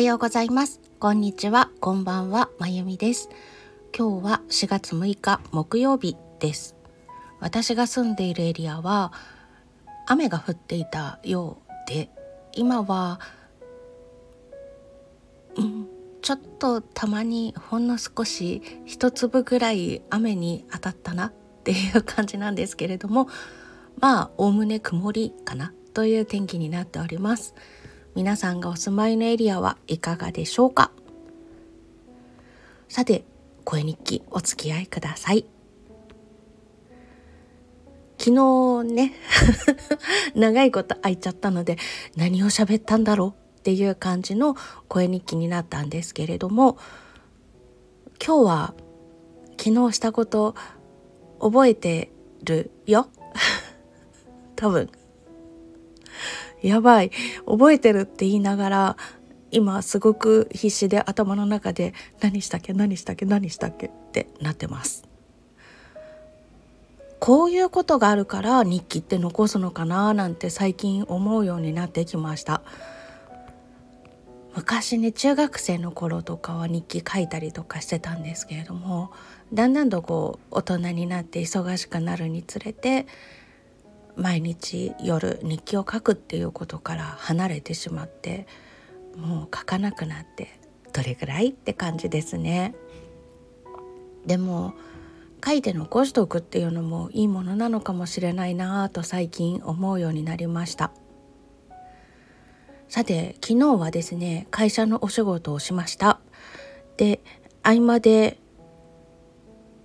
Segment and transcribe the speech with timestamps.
[0.00, 0.80] はようございます。
[0.98, 3.28] こんにちは、こんばんは、まゆみです。
[3.94, 6.74] 今日は4月6日木曜日です。
[7.38, 9.12] 私が住んでいるエリアは
[10.06, 12.08] 雨が降っていたようで、
[12.54, 13.20] 今は、
[15.56, 15.86] うん、
[16.22, 21.32] ちょっとたまにほんの少し一粒ぐらい雨に当たったなっ
[21.62, 23.28] ていう感じなんですけれども、
[23.98, 27.54] まあ、おおむね曇りかなという天気になっております。
[28.20, 30.90] 皆さんがお住まいのエリアはいかがでしょうか？
[32.86, 33.24] さて、
[33.64, 35.46] 声日記お付き合いください。
[38.18, 39.14] 昨日ね
[40.36, 41.78] 長いこと空いちゃったので
[42.14, 44.54] 何を喋ったんだろうっていう感じの
[44.88, 46.76] 声日記になったんですけれども
[48.22, 48.74] 今日は
[49.58, 50.54] 昨日したこと
[51.40, 52.12] 覚えて
[52.44, 53.08] るよ？
[54.56, 54.90] 多分。
[56.62, 57.10] やばい。
[57.46, 58.96] 覚えてるって言いながら
[59.50, 62.72] 今すごく必死で頭の中で何したっけ？
[62.72, 63.24] 何したっけ？
[63.24, 63.86] 何したっけ？
[63.86, 65.04] ってなってます。
[67.18, 72.62] こういうことがあるから日記って残すのかななんて最近思うようになってきました。
[74.54, 79.12] 昔ね中学生の頃とかは日記書いたりとかしてたんですけれども
[79.52, 83.06] だんだんとこう大人になって忙しくなるにつれて
[84.16, 88.46] 毎日夜日記を書くっていうことから離れてしまって
[89.16, 90.60] もう書かなくなって
[90.92, 92.74] どれぐらいって感じですね。
[94.26, 94.74] でも
[95.44, 100.92] 書いて残しておくっていうのもいいものなのかもしれないなぁと最近思うようになりました
[102.88, 106.20] さて昨日はですね会社のお仕事をしました
[106.96, 107.20] で
[107.62, 108.38] 合間で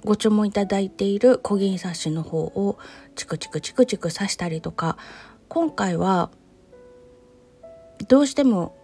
[0.05, 2.77] ご注文いただいている小銀冊子の方を
[3.15, 4.97] チクチクチクチク刺したりとか
[5.47, 6.29] 今回は
[8.07, 8.77] どうしても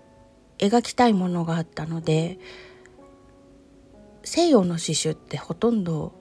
[0.58, 2.40] 描きたいものがあったので
[4.24, 6.14] 西洋の刺繍ってほとんど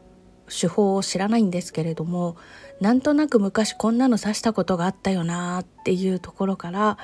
[0.49, 2.37] 手法を知らないんですけれども
[2.81, 6.99] なんとなく昔こんなの刺したことがあったよなっていうところから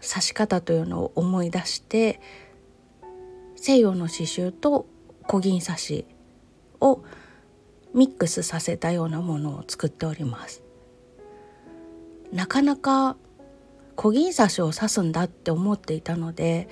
[0.00, 2.20] 刺し方というのを思い出して
[3.54, 4.86] 西洋の刺繍と
[5.26, 6.06] 小銀刺し
[6.84, 7.02] を
[7.94, 10.62] ミックスさせたようなものを作っております。
[12.32, 13.16] なかなか
[13.94, 16.68] 小銀刺しを刺すんだって思っていたので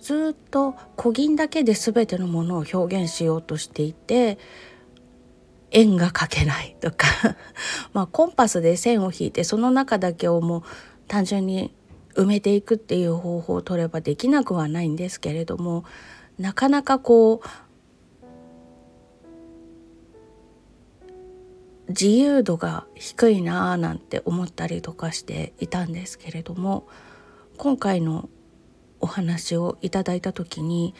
[0.00, 4.38] ずっと小銀だけで全てのものを表現しようとしていて
[5.70, 7.06] 円が描けないとか。
[7.92, 10.62] まあコンパスで線を引いてその中だけをもう
[11.08, 11.74] 単純に
[12.14, 15.84] 埋めていくっていう方法を取ればできなくはないんですけれども
[16.38, 17.48] なかなかこう
[21.88, 26.86] 自由度が低いなあなんて思ったりとかしていたんですけれども
[27.56, 28.28] 今回の
[29.00, 30.94] お話をいただいた時に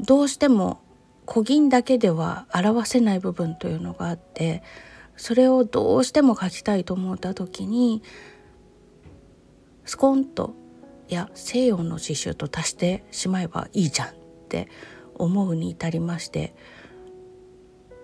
[0.00, 0.80] どうしても
[1.24, 4.62] 小銀だけでは表せない部分というのがあって
[5.16, 8.02] それをどうしても書きたいと思った時に
[9.84, 10.54] スコンと
[11.08, 14.12] いや西洋の刺繍と足してしまえばいいじゃんっ
[14.48, 14.68] て
[15.14, 16.54] 思うに至りまして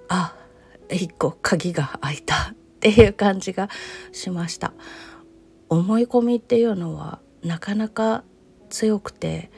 [0.08, 0.36] あ
[0.90, 3.68] 一個鍵が開いたっていう感じが
[4.12, 4.72] しました
[5.68, 8.24] 思い込みっていうのはなかなか
[8.70, 9.50] 強くて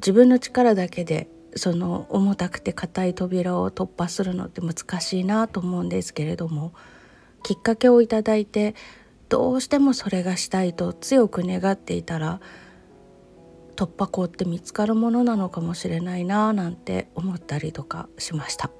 [0.00, 6.72] 自分の力だけでその重たくて硬い扉を突破するのって難しいなと思うんですけれども
[7.42, 8.74] きっかけをいただいて
[9.28, 12.40] どうしてもそれがしたいと強く願っていたら
[13.76, 18.77] 突破口って見つかるものなのかもしれないななんて思ったりとかしました。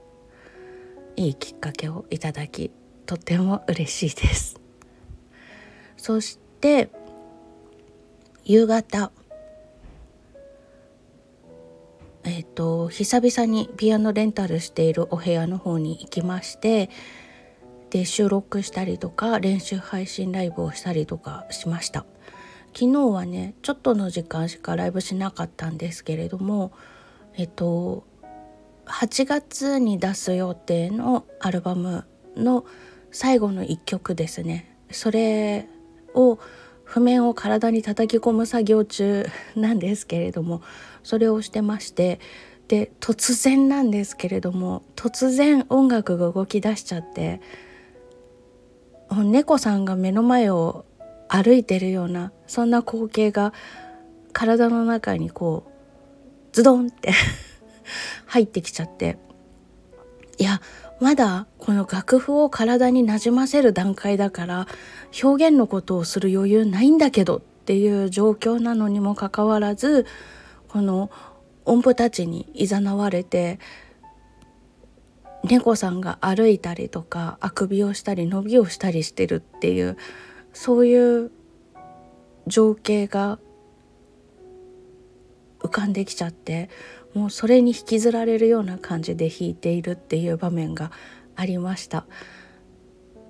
[1.19, 2.71] いいきっかけをいただき
[3.05, 4.61] とても嬉しいです。
[5.97, 6.91] そして
[8.45, 9.11] 夕方。
[12.23, 16.91] えっ、ー、と久々にピアノレンタルしているお部屋の方に行きまして
[17.91, 22.07] で収録したりとか練習配信ライブをしたりとかしました。
[22.75, 26.71] 昨日はねちょっとの時間しかライブしなかったんですけれども
[27.35, 28.05] えっと
[28.89, 32.05] 8月に出す予定のアルバム
[32.37, 32.65] の
[33.11, 34.77] 最後の1曲ですね。
[34.91, 35.69] それ
[36.15, 36.39] を
[36.85, 40.63] 譜面を体に叩き込む作業中なんですけれども
[41.03, 42.19] それをしてまして
[42.69, 47.43] で突然なんですけれども突然音楽が動き出しちゃって
[49.11, 50.87] 猫さんが目の前を
[51.29, 53.53] 歩いてるようなそんな光景が
[54.33, 55.71] 体の中にこう
[56.53, 57.13] ズドンって
[58.27, 59.19] 入ってきちゃって。
[60.39, 60.61] いや
[61.01, 64.67] まだこの楽譜を体になじませる段階だから
[65.23, 70.07] 表現のことをする余裕ないんだけどっていう状況なのにもかかわらず
[70.69, 71.11] この
[71.65, 73.59] 音符たちにいざなわれて
[75.45, 79.97] 猫さんが歩いたりとかあくびをしたり伸びをしたりしてるっていう
[80.53, 81.31] そういう
[82.47, 83.39] 情景が
[85.61, 86.71] 浮かんできちゃって
[87.19, 90.93] もうそれに引きずられるような感じで弾いているっていう場面が
[91.35, 92.07] ありました。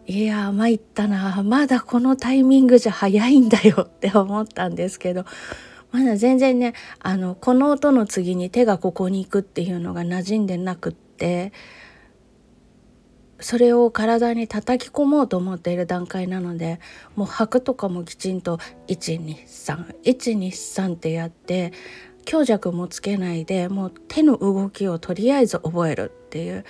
[0.07, 1.43] いや参ったな。
[1.43, 5.25] まだこのタイミングじゃ早いんだよって思ったんですけど。
[5.91, 11.55] まだ全然ねあのこの音の次に手がここに行くっていうのが馴染んでなくって。
[13.41, 16.81] それを体に叩き込もうと思っている段階なので
[17.15, 18.59] もう拍とかもきちんと
[18.89, 21.73] 123123ってやって
[22.29, 26.67] 強弱もつけないでもう手の動きをとりあえず覚えるっていう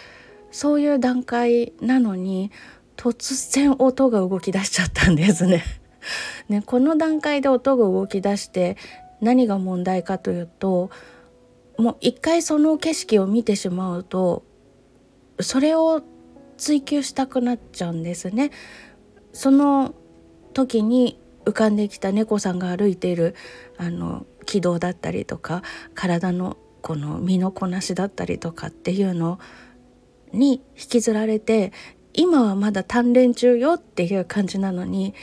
[0.52, 2.52] そういう段階なのに
[2.96, 5.64] 突然音が動き出しちゃったんですね。
[6.48, 8.76] ねこの段階で音が動き出して
[9.20, 10.90] 何が問題かというと
[11.76, 14.44] もう一回その景色を見てしまうと
[15.40, 16.02] それを
[16.56, 18.52] 追求したくなっちゃうんですね。
[19.32, 19.96] その
[20.54, 23.34] 時に浮かんできた猫さんが歩いている
[23.76, 25.62] あの軌道だったりとか
[25.94, 29.38] 体のこの身のこなしだったりとかっていうの
[30.32, 31.74] に引きずられて
[32.14, 35.14] 今はまだ鍛錬中よっていう感じなのに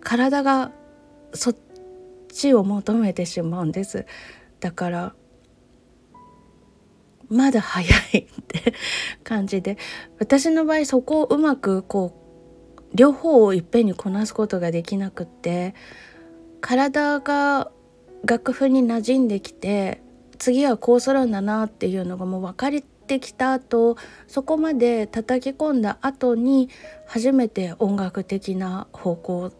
[0.00, 0.70] 体が
[1.32, 1.56] そっ
[2.32, 4.06] ちを求めてしまうんです。
[4.60, 5.14] だから
[7.28, 8.74] まだ早いって
[9.24, 9.76] 感じで
[10.20, 12.14] 私の場合そこをうまくこ
[12.78, 15.74] う両方をいっぺんにこなすことができなくって
[16.60, 17.72] 体が
[18.24, 20.02] 楽譜に馴染んできて
[20.38, 26.70] 次はこうするんだなっていうのがもう分かってきた後そこまで叩き込んだ後に
[27.06, 29.52] 初めて音楽的な方向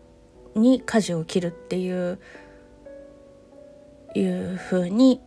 [0.55, 2.19] に舵を切るっていう
[4.15, 5.21] いう風に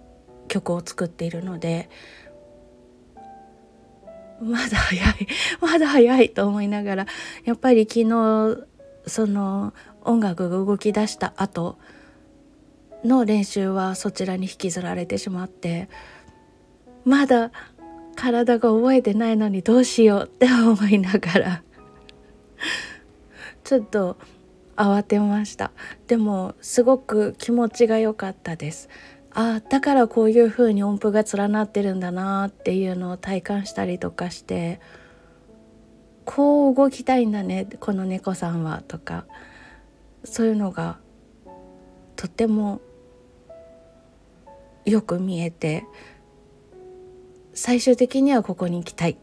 [0.47, 1.89] 曲を作っているので
[4.41, 5.27] まだ早い
[5.59, 7.05] まだ早いと思いながら
[7.43, 8.67] やっぱり昨日
[9.05, 9.73] その
[10.03, 11.77] 音楽が動き出した後
[13.03, 15.89] の練習はそちらに引きずられてしまって
[17.05, 17.51] まだ
[18.15, 21.63] 体が覚えてないのにどうしようって思いながら
[23.63, 24.17] ちょっと
[24.75, 25.71] 慌てました。
[26.05, 28.89] でもすごく気持ちが良かったです。
[29.31, 34.79] あだからこういう風に音符が連なってるんだなっていうのを体感したりとかして
[36.25, 39.25] こう動きたいんだねこの猫さんはとか
[40.23, 40.97] そういうのが
[42.15, 42.81] とても
[44.91, 45.85] よく見えて
[47.53, 49.17] 最終的にはここに行きたい。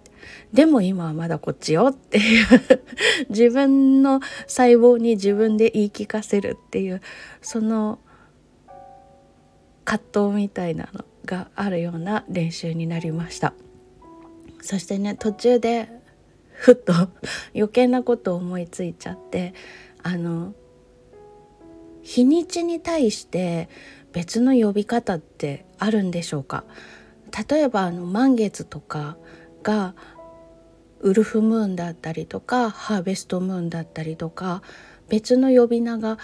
[0.52, 2.46] でも今はまだこっちよっていう。
[3.31, 7.00] 自分の細胞に自分で言い聞かせるっていう
[7.43, 7.99] その
[9.84, 13.55] 葛藤みたいなのがあるような練習になりました。
[14.60, 15.88] そしてね途中で
[16.52, 16.93] ふっと
[17.55, 19.55] 余計なことを思いついちゃって
[20.02, 20.55] あの
[22.02, 23.69] 日にちに対して
[24.14, 26.64] 別の呼び方ってあるんでしょうか？
[27.50, 29.16] 例えばあの満月とか
[29.62, 29.94] が
[31.00, 34.62] ウルフムーンだったりとかハーベストムーンだったりとか
[35.08, 36.19] 別の呼び名が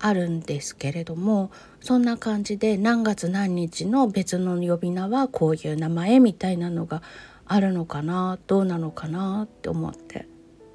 [0.00, 7.02] あるんですけれどもそんな感じで何月何日の別の呼び名はこういう名前みたいなのが
[7.46, 8.38] あるのかな？
[8.46, 10.26] どうなのかなって思って。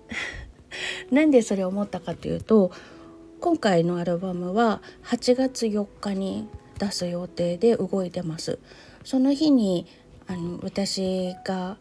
[1.12, 2.72] なんでそれを思ったかというと
[3.40, 6.48] 今回のアルバムは8月4日に
[6.80, 8.60] 出す予定で動いてます
[9.04, 9.86] その日に
[10.28, 11.78] あの私が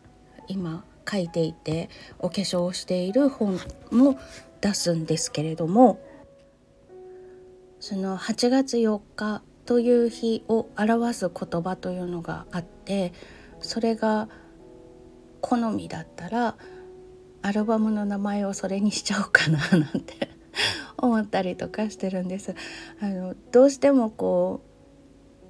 [0.48, 1.88] 今書いていて
[2.18, 3.58] お化粧をしている本
[3.90, 4.18] も
[4.60, 6.00] 出すんですけれども
[7.80, 13.12] その8月4日という日を表す言葉というのがあって
[13.60, 14.28] それが
[15.40, 16.56] 好みだったら
[17.42, 20.28] アルバムの名前をそれにしちゃおうかななんて
[20.96, 22.54] 思ったりとかしてるんです。
[23.00, 24.67] あのどうしてもこう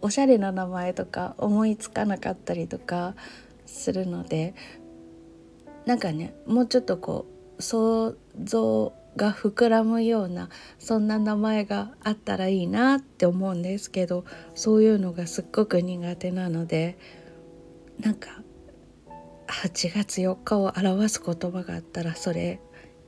[0.01, 3.15] おしゃれな名前とか思いつかなかったりとか
[3.67, 4.55] するので
[5.87, 7.27] なんかねもうちょっとこ
[7.59, 14.25] う想像が膨らむようなそんな名前があったらいいなって思うんですけど
[14.55, 16.99] そういうのがすっごく苦手なので
[18.01, 18.43] なんか
[19.49, 22.61] 8月4日を表す言葉があったらそれ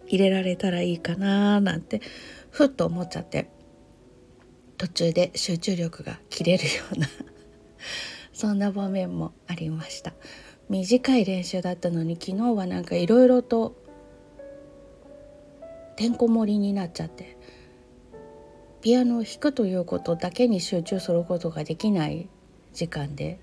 [0.06, 2.00] 入れられたらいいかななんて
[2.50, 3.59] ふっと思っちゃって。
[4.80, 7.06] 途中で集中力が切れるような
[8.32, 10.14] そんな場面もありました。
[10.70, 13.74] 短い練習だったのに昨日はなんかいろいろと
[15.96, 17.36] てんこ盛りになっちゃって
[18.80, 22.30] ピアノを弾くということだけに集中することができない
[22.72, 23.38] 時間で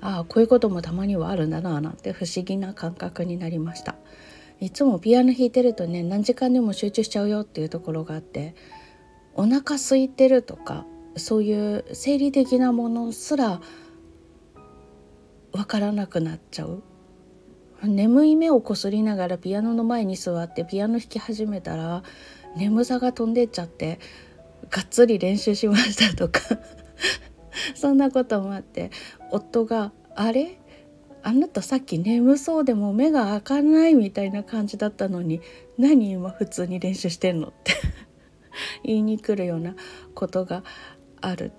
[0.00, 3.96] ああこういうこともたまにはあるんだななんて不思議な感覚になりました
[4.60, 8.54] いつもピアノ弾いてるとね何時間でも集中しちゃうよっていうところがあって
[9.38, 10.84] お腹空いてるとか
[11.16, 13.60] そういう生理的なものすら
[15.52, 16.82] 分からなくなっちゃう。
[17.84, 22.02] 眠い目をこすりながらピアノの前に座ってピアノ弾き始めたら
[22.56, 24.00] 眠さが飛んでっちゃって
[24.70, 26.40] がっつり練習しましたとか。
[27.76, 28.90] そんなこともあって
[29.30, 30.58] 夫が「あれ？
[31.22, 35.40] あなたさっき眠そうでも目が開かないみたいな感じだったのに
[35.76, 37.74] 何今普通に練習してんの?」って。
[38.84, 39.74] 言いに来るような
[40.14, 40.64] ことが
[41.20, 41.52] ある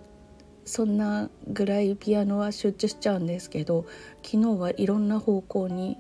[0.66, 3.86] そんなぐらいピアノは集中しちゃうんですけど
[4.24, 5.98] 昨日はいろんな方向に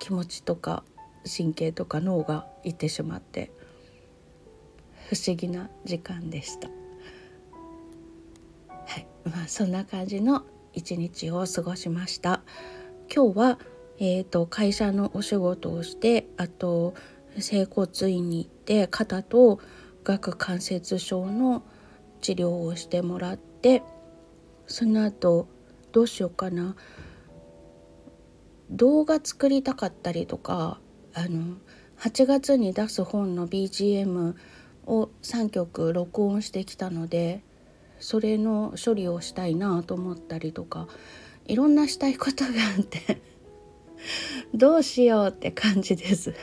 [0.00, 0.82] 気持ちとか
[1.24, 3.50] 神経とか脳がいってしまって
[5.08, 6.68] 不思議な時間でした。
[6.68, 6.74] は
[8.98, 12.42] いまあ、そんな感じの一日を過ごしました。
[13.14, 13.58] 今日は、
[13.98, 16.94] えーと、会社のお仕事をしてあと
[17.38, 19.60] 整骨院に行って肩と
[20.04, 21.62] 顎関節症の
[22.20, 23.82] 治療をしてもらって
[24.66, 25.48] その後
[25.92, 26.76] どうしようかな
[28.70, 30.78] 動画作りたかったりとか
[31.14, 31.56] あの
[31.98, 34.34] 8月に出す本の BGM
[34.86, 37.42] を3曲録音してきたので
[37.98, 40.86] それの処理をしたいなと思ったりとか
[41.46, 43.20] いろんなしたいことがあって
[44.54, 46.34] どうしようって感じです。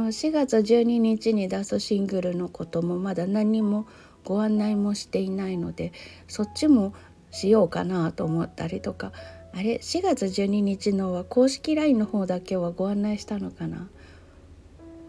[0.00, 3.86] 4月12日に出すシングルのこともまだ何も
[4.24, 5.92] ご案内もしていないので
[6.28, 6.94] そっちも
[7.30, 9.12] しようかなと思ったりとか
[9.52, 13.88] あれ4月12日のは公式 LINE の方だけはご案内したのかな？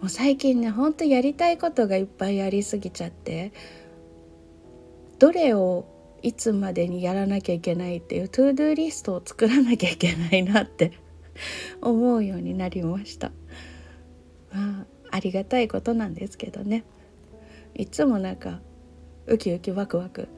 [0.02, 3.54] もう最近ねほんとやりたいことがいっぱいありすぎちゃって
[5.18, 5.86] どれを
[6.22, 10.92] いつまでにやらなきゃいけないっていう To Do リストを作らなきゃいけないなって
[11.82, 13.32] 思うようになりました。
[14.56, 16.86] まあありがたいことなんですけどね。
[17.74, 18.62] いつもなんか
[19.28, 20.30] ウキウキワクワク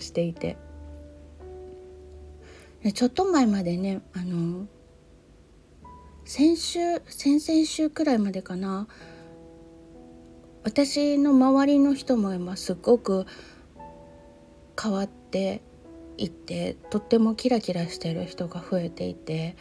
[0.00, 0.56] していて。
[2.94, 4.66] ちょっと前までねあの
[6.24, 8.88] 先週先々週くらいまでかな。
[10.62, 13.26] 私の周りの人も今すっごく
[14.80, 15.62] 変わって
[16.18, 19.56] いってとってもキラキラしてる人が増えていて。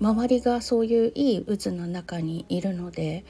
[0.00, 3.24] 周りがそういういい渦の中にいるので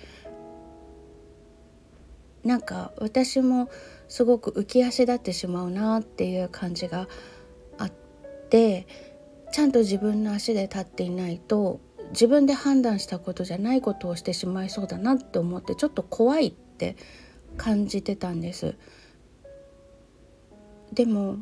[2.45, 3.69] なんか私も
[4.09, 7.09] すごく浮き足立ってしまうなっていう感じが
[7.79, 7.93] あっ
[8.51, 8.87] て
[9.53, 16.97] ちゃんと自分の足で立っていないと自分で判断したことじゃないことをしてしまいそうだなって思ってちょっと怖いって
[17.57, 18.77] 感じてたんです。
[20.93, 21.39] でも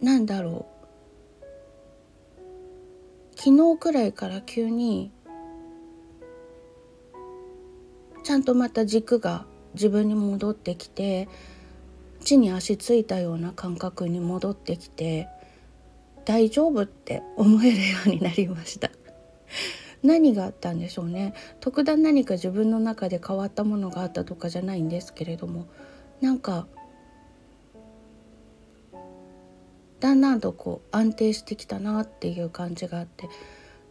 [0.00, 0.79] なんだろう
[3.42, 5.10] 昨日くらいから急に
[8.22, 11.26] ちゃんとまた軸が自分に戻ってきて
[12.20, 15.26] 地に足ついたような感覚に戻ってきて
[16.26, 18.90] 大丈夫って思えるようになりました。
[20.04, 21.32] 何があったんでしょうね。
[21.60, 25.64] 特段何か自分の中で変わったものがあったとかじゃないんですけれども
[26.20, 26.66] なんか
[30.00, 33.28] だんだんとこう安定してきたなっていう感じがあって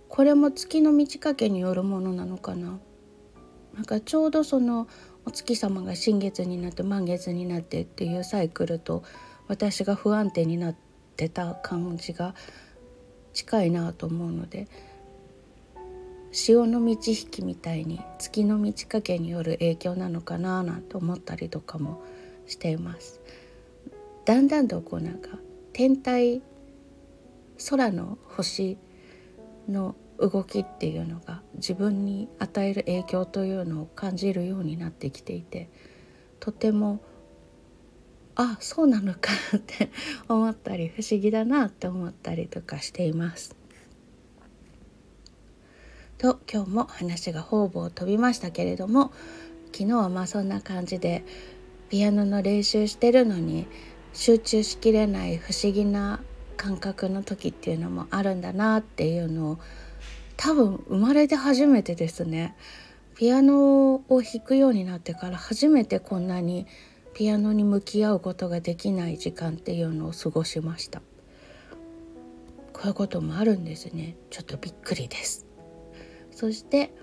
[0.08, 2.80] これも月の満ち欠けによるものなのかな
[3.76, 4.88] なんかちょうどその
[5.26, 9.04] お月様が新月になって満月になってっていうサイクルと
[9.48, 10.76] 私が不安定になっ
[11.16, 12.34] てた感じが
[13.34, 14.68] 近いなと思うので
[16.32, 22.04] 潮の満ち引きみたいに月の満ち欠けによる影響なのかななんて思ったりとかも
[22.48, 23.20] しています。
[24.26, 25.40] だんだんとこうなんか
[25.80, 26.42] 天体
[27.70, 28.78] 空の星
[29.70, 35.70] の動きっていうのが自分に与える影響というのを感じるようになってきていて
[36.42, 37.00] とても
[38.36, 39.90] あそうなのかって
[40.28, 43.56] 思ったり不思議だなって思ったりとかしています。
[46.18, 49.14] と今日も話が方々飛びましたけれども
[49.68, 51.24] 昨日はまあそんな感じで
[51.90, 53.66] ピアノの練習してるのに
[54.14, 56.20] 集中しきれない不思議な
[56.58, 59.60] 感覚の時っていうのもあるんだなっていうのを
[60.36, 62.56] 多分生まれて初めてですね。
[63.16, 66.68] ピアノを弾くようになってから初めてこんなに
[67.14, 71.02] ピアノに向き合うことができない時間っていうのを過ごしました。
[72.72, 74.16] こういうこともあるんですね。
[74.30, 75.46] ちょっとびっくりです。
[76.32, 76.94] そして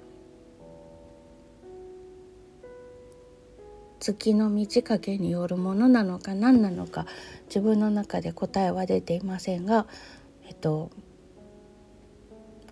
[4.00, 7.06] 月の満ち欠けによるものなのか何なのか
[7.48, 9.86] 自分の中で答えは出ていませんが
[10.46, 10.90] えっと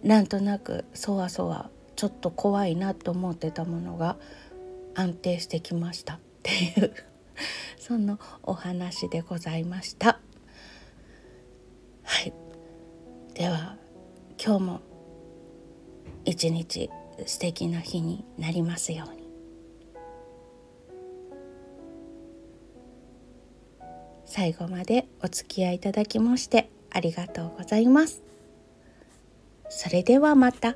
[0.03, 4.17] なんとなくそわそわちょっと怖いなと思ってたものが
[4.95, 6.95] 安定してきましたっていう
[7.79, 10.21] そのお話でございました。
[12.03, 12.33] はい
[13.35, 13.77] では
[14.43, 14.81] 今日も
[16.25, 16.91] 一日
[17.27, 19.24] 素敵な日になりますように。
[24.37, 28.21] 最後までお付き合いいただきましてありがとうございます。
[29.69, 30.75] それではまた。